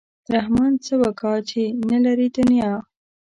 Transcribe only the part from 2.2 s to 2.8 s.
دنیا.